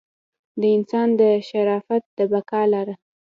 د 0.59 0.61
انسان 0.77 1.07
د 1.19 1.21
شرافت 1.47 2.03
د 2.17 2.19
بقا 2.31 2.61
لاره. 2.73 2.95